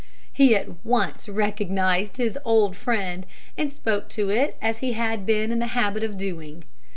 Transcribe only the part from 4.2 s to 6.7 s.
it as he had been in the habit of doing.